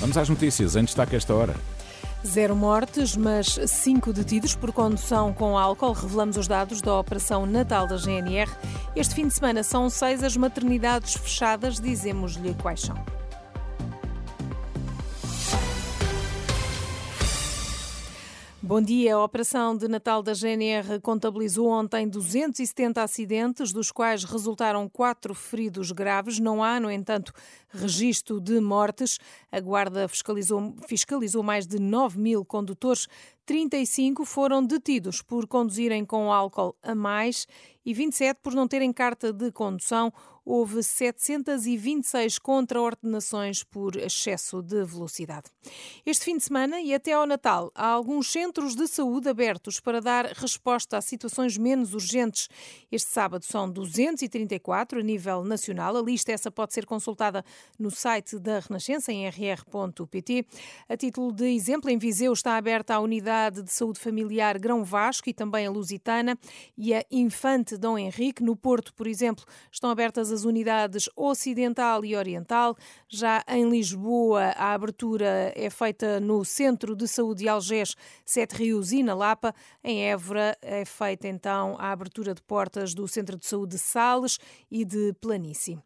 Vamos 0.00 0.16
às 0.16 0.28
notícias, 0.28 0.76
em 0.76 0.84
destaque 0.84 1.14
esta 1.14 1.34
hora. 1.34 1.54
Zero 2.26 2.56
mortes, 2.56 3.16
mas 3.16 3.58
cinco 3.66 4.12
detidos 4.12 4.54
por 4.54 4.72
condução 4.72 5.32
com 5.32 5.56
álcool. 5.56 5.92
Revelamos 5.92 6.36
os 6.36 6.48
dados 6.48 6.80
da 6.82 6.98
Operação 6.98 7.46
Natal 7.46 7.86
da 7.86 7.96
GNR. 7.96 8.50
Este 8.96 9.14
fim 9.14 9.28
de 9.28 9.34
semana 9.34 9.62
são 9.62 9.88
seis 9.88 10.22
as 10.22 10.36
maternidades 10.36 11.14
fechadas, 11.14 11.78
dizemos-lhe 11.78 12.54
quais 12.54 12.80
são. 12.80 13.19
Bom 18.70 18.80
dia. 18.80 19.16
A 19.16 19.24
operação 19.24 19.76
de 19.76 19.88
Natal 19.88 20.22
da 20.22 20.32
GNR 20.32 21.00
contabilizou 21.02 21.66
ontem 21.66 22.08
270 22.08 23.02
acidentes, 23.02 23.72
dos 23.72 23.90
quais 23.90 24.22
resultaram 24.22 24.88
quatro 24.88 25.34
feridos 25.34 25.90
graves. 25.90 26.38
Não 26.38 26.62
há, 26.62 26.78
no 26.78 26.88
entanto, 26.88 27.32
registro 27.68 28.40
de 28.40 28.60
mortes. 28.60 29.18
A 29.50 29.58
Guarda 29.58 30.06
fiscalizou, 30.06 30.72
fiscalizou 30.86 31.42
mais 31.42 31.66
de 31.66 31.80
9 31.80 32.16
mil 32.16 32.44
condutores. 32.44 33.08
35 33.50 34.24
foram 34.24 34.64
detidos 34.64 35.22
por 35.22 35.44
conduzirem 35.44 36.04
com 36.04 36.32
álcool 36.32 36.76
a 36.84 36.94
mais 36.94 37.48
e 37.84 37.92
27 37.92 38.38
por 38.40 38.54
não 38.54 38.68
terem 38.68 38.92
carta 38.92 39.32
de 39.32 39.50
condução 39.50 40.12
houve 40.44 40.82
726 40.82 42.38
contraordenações 42.38 43.62
por 43.62 43.96
excesso 43.96 44.62
de 44.62 44.84
velocidade. 44.84 45.50
Este 46.04 46.24
fim 46.24 46.36
de 46.36 46.44
semana 46.44 46.80
e 46.80 46.94
até 46.94 47.12
ao 47.12 47.26
Natal, 47.26 47.70
há 47.74 47.86
alguns 47.86 48.32
centros 48.32 48.74
de 48.74 48.88
saúde 48.88 49.28
abertos 49.28 49.80
para 49.80 50.00
dar 50.00 50.26
resposta 50.26 50.96
a 50.96 51.00
situações 51.00 51.56
menos 51.56 51.94
urgentes. 51.94 52.48
Este 52.90 53.10
sábado 53.10 53.44
são 53.44 53.70
234 53.70 54.98
a 54.98 55.02
nível 55.02 55.44
nacional. 55.44 55.96
A 55.96 56.02
lista 56.02 56.32
essa 56.32 56.50
pode 56.50 56.74
ser 56.74 56.84
consultada 56.86 57.44
no 57.78 57.90
site 57.90 58.38
da 58.38 58.60
Renascença, 58.60 59.12
em 59.12 59.28
rr.pt. 59.28 60.46
A 60.88 60.96
título 60.96 61.32
de 61.32 61.46
exemplo, 61.46 61.90
em 61.90 61.98
Viseu 61.98 62.32
está 62.32 62.56
aberta 62.56 62.94
a 62.94 63.00
unidade 63.00 63.39
de 63.48 63.70
saúde 63.70 64.00
familiar 64.00 64.58
Grão 64.58 64.82
Vasco 64.82 65.30
e 65.30 65.32
também 65.32 65.64
a 65.64 65.70
Lusitana 65.70 66.36
e 66.76 66.92
a 66.92 67.04
Infante 67.10 67.76
Dom 67.76 67.96
Henrique. 67.96 68.42
No 68.42 68.56
Porto, 68.56 68.92
por 68.92 69.06
exemplo, 69.06 69.44
estão 69.70 69.90
abertas 69.90 70.32
as 70.32 70.40
as 70.40 70.44
unidades 70.44 71.08
ocidental 71.14 72.04
e 72.04 72.16
oriental. 72.16 72.74
Já 73.08 73.44
em 73.46 73.68
Lisboa, 73.68 74.54
a 74.56 74.72
abertura 74.72 75.52
é 75.54 75.68
feita 75.68 76.18
no 76.18 76.44
Centro 76.44 76.96
de 76.96 77.06
Saúde 77.06 77.42
de 77.42 77.48
Algés, 77.48 77.94
Sete 78.24 78.56
Rios 78.56 78.90
e 78.90 79.02
na 79.02 79.14
Lapa. 79.14 79.54
Em 79.84 80.10
Évora 80.10 80.56
é 80.62 80.84
feita 80.84 81.28
então 81.28 81.76
a 81.78 81.92
abertura 81.92 82.34
de 82.34 82.42
portas 82.42 82.94
do 82.94 83.06
Centro 83.06 83.36
de 83.36 83.46
Saúde 83.46 83.76
de 83.76 83.78
Sales 83.78 84.38
e 84.70 84.84
de 84.84 85.12
Planície. 85.20 85.78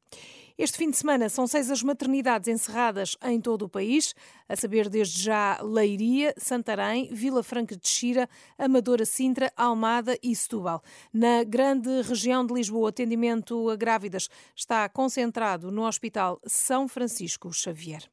Este 0.56 0.78
fim 0.78 0.88
de 0.88 0.96
semana 0.96 1.28
são 1.28 1.48
seis 1.48 1.68
as 1.68 1.82
maternidades 1.82 2.46
encerradas 2.46 3.16
em 3.24 3.40
todo 3.40 3.64
o 3.64 3.68
país, 3.68 4.14
a 4.48 4.54
saber 4.54 4.88
desde 4.88 5.20
já 5.20 5.58
Leiria, 5.60 6.32
Santarém, 6.38 7.08
Vila 7.12 7.42
Franca 7.42 7.76
de 7.76 7.88
Xira, 7.88 8.28
Amadora 8.56 9.04
Sintra, 9.04 9.52
Almada 9.56 10.16
e 10.22 10.34
Setúbal. 10.34 10.80
Na 11.12 11.42
grande 11.42 12.02
região 12.02 12.46
de 12.46 12.54
Lisboa, 12.54 12.84
o 12.84 12.86
atendimento 12.86 13.68
a 13.68 13.74
grávidas 13.74 14.28
está 14.54 14.88
concentrado 14.88 15.72
no 15.72 15.88
Hospital 15.88 16.40
São 16.46 16.86
Francisco 16.86 17.52
Xavier. 17.52 18.08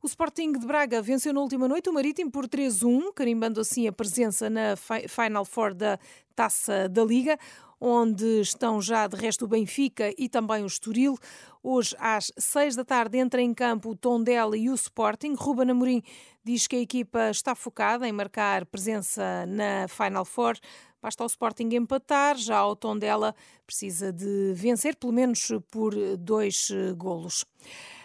O 0.00 0.06
Sporting 0.06 0.52
de 0.52 0.66
Braga 0.66 1.02
venceu 1.02 1.32
na 1.32 1.40
última 1.40 1.66
noite 1.66 1.88
o 1.88 1.92
Marítimo 1.92 2.30
por 2.30 2.46
3-1, 2.46 3.12
carimbando 3.12 3.60
assim 3.60 3.88
a 3.88 3.92
presença 3.92 4.48
na 4.48 4.76
Final 4.76 5.44
Four 5.44 5.74
da 5.74 5.98
Taça 6.34 6.88
da 6.88 7.04
Liga 7.04 7.38
onde 7.84 8.40
estão 8.40 8.80
já 8.80 9.08
de 9.08 9.16
resto 9.16 9.44
o 9.44 9.48
Benfica 9.48 10.14
e 10.16 10.28
também 10.28 10.62
o 10.62 10.66
Estoril. 10.66 11.18
Hoje, 11.60 11.96
às 11.98 12.32
seis 12.38 12.76
da 12.76 12.84
tarde, 12.84 13.18
entra 13.18 13.42
em 13.42 13.52
campo 13.52 13.90
o 13.90 13.96
Tondela 13.96 14.56
e 14.56 14.70
o 14.70 14.74
Sporting. 14.74 15.34
Ruben 15.34 15.68
Amorim 15.68 16.00
diz 16.44 16.68
que 16.68 16.76
a 16.76 16.80
equipa 16.80 17.30
está 17.30 17.56
focada 17.56 18.06
em 18.06 18.12
marcar 18.12 18.64
presença 18.66 19.44
na 19.46 19.88
Final 19.88 20.24
Four. 20.24 20.56
Basta 21.02 21.24
o 21.24 21.26
Sporting 21.26 21.70
empatar, 21.72 22.36
já 22.36 22.64
o 22.64 22.76
Tondela 22.76 23.34
precisa 23.66 24.12
de 24.12 24.52
vencer, 24.54 24.94
pelo 24.94 25.12
menos 25.12 25.50
por 25.68 25.92
dois 26.16 26.70
golos. 26.96 27.44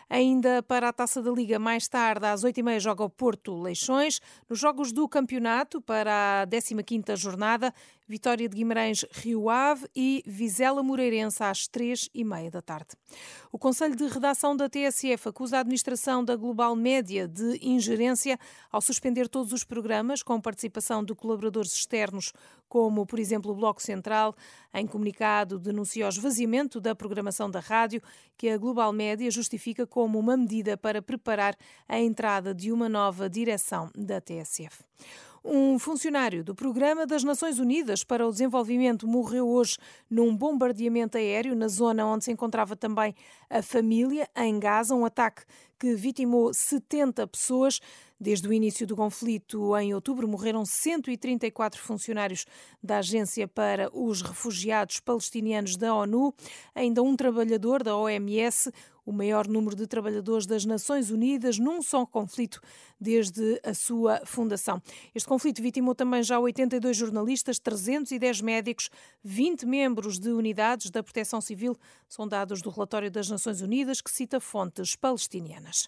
Ainda 0.09 0.63
para 0.63 0.87
a 0.87 0.93
Taça 0.93 1.21
da 1.21 1.29
Liga, 1.29 1.59
mais 1.59 1.87
tarde, 1.87 2.25
às 2.25 2.41
8h30, 2.43 2.79
joga 2.79 3.03
o 3.03 3.09
Porto 3.09 3.61
Leixões. 3.61 4.21
Nos 4.49 4.57
jogos 4.57 4.93
do 4.93 5.07
campeonato, 5.07 5.81
para 5.81 6.43
a 6.43 6.47
15ª 6.47 7.17
jornada, 7.17 7.73
Vitória 8.07 8.47
de 8.47 8.55
Guimarães 8.55 9.03
Rio 9.11 9.49
Ave 9.49 9.85
e 9.93 10.23
Vizela 10.25 10.81
Moreirense 10.81 11.43
às 11.43 11.67
três 11.67 12.09
e 12.13 12.23
meia 12.23 12.49
da 12.49 12.61
tarde. 12.61 12.95
O 13.51 13.59
Conselho 13.59 13.97
de 13.97 14.07
Redação 14.07 14.55
da 14.55 14.69
TSF 14.69 15.27
acusa 15.27 15.57
a 15.57 15.59
administração 15.59 16.23
da 16.23 16.33
Global 16.37 16.73
Média 16.73 17.27
de 17.27 17.59
ingerência 17.61 18.39
ao 18.71 18.79
suspender 18.79 19.27
todos 19.27 19.51
os 19.51 19.65
programas 19.65 20.23
com 20.23 20.39
participação 20.39 21.03
de 21.03 21.13
colaboradores 21.13 21.73
externos, 21.73 22.31
como, 22.69 23.05
por 23.05 23.19
exemplo, 23.19 23.51
o 23.51 23.55
Bloco 23.55 23.81
Central. 23.81 24.33
Em 24.73 24.87
comunicado, 24.87 25.59
denuncia 25.59 26.05
o 26.05 26.09
esvaziamento 26.09 26.79
da 26.79 26.95
programação 26.95 27.51
da 27.51 27.59
rádio, 27.59 28.01
que 28.37 28.47
a 28.47 28.57
Global 28.57 28.93
Média 28.93 29.29
justifica 29.29 29.85
como 29.85 30.17
uma 30.17 30.37
medida 30.37 30.77
para 30.77 31.01
preparar 31.01 31.57
a 31.89 31.99
entrada 31.99 32.55
de 32.55 32.71
uma 32.71 32.87
nova 32.87 33.29
direção 33.29 33.91
da 33.93 34.21
TSF. 34.21 34.85
Um 35.49 35.79
funcionário 35.79 36.43
do 36.43 36.53
Programa 36.53 37.07
das 37.07 37.23
Nações 37.23 37.57
Unidas 37.57 38.03
para 38.03 38.27
o 38.27 38.31
Desenvolvimento 38.31 39.07
morreu 39.07 39.47
hoje 39.47 39.77
num 40.09 40.35
bombardeamento 40.35 41.17
aéreo 41.17 41.55
na 41.55 41.69
zona 41.69 42.05
onde 42.05 42.25
se 42.25 42.31
encontrava 42.33 42.75
também 42.75 43.15
a 43.49 43.61
família, 43.61 44.27
em 44.35 44.59
Gaza, 44.59 44.93
um 44.93 45.05
ataque 45.05 45.43
que 45.79 45.95
vitimou 45.95 46.53
70 46.53 47.25
pessoas. 47.27 47.79
Desde 48.19 48.47
o 48.47 48.53
início 48.53 48.87
do 48.87 48.95
conflito, 48.95 49.77
em 49.77 49.93
outubro, 49.93 50.27
morreram 50.27 50.65
134 50.65 51.79
funcionários 51.79 52.45
da 52.81 52.97
Agência 52.97 53.47
para 53.47 53.95
os 53.95 54.23
Refugiados 54.23 54.99
Palestinianos 54.99 55.77
da 55.77 55.93
ONU, 55.93 56.33
ainda 56.73 57.03
um 57.03 57.15
trabalhador 57.15 57.83
da 57.83 57.95
OMS, 57.95 58.71
o 59.05 59.11
maior 59.11 59.47
número 59.47 59.75
de 59.75 59.85
trabalhadores 59.85 60.47
das 60.47 60.65
Nações 60.65 61.11
Unidas 61.11 61.59
num 61.59 61.79
só 61.83 62.07
conflito 62.07 62.59
desde 62.99 63.61
a 63.63 63.75
sua 63.75 64.21
fundação. 64.25 64.81
Este 65.13 65.29
conflito 65.29 65.61
vitimou 65.61 65.93
também 65.93 66.23
já 66.23 66.39
82 66.39 66.97
jornalistas, 66.97 67.59
310 67.59 68.41
médicos, 68.41 68.89
20 69.23 69.65
membros 69.67 70.19
de 70.19 70.29
unidades 70.29 70.89
da 70.89 71.03
Proteção 71.03 71.39
Civil, 71.39 71.77
são 72.09 72.27
dados 72.27 72.63
do 72.63 72.71
relatório 72.71 73.11
das 73.11 73.29
Nações 73.29 73.61
Unidas 73.61 74.01
que 74.01 74.09
cita 74.09 74.39
fontes 74.39 74.95
palestinianas. 74.95 75.87